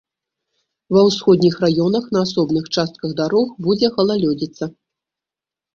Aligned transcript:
Ва 0.95 1.01
ўсходніх 1.07 1.59
раёнах 1.65 2.09
на 2.15 2.19
асобных 2.29 2.63
частках 2.79 3.09
дарог 3.21 3.47
будзе 3.69 3.87
галалёдзіца. 4.01 4.75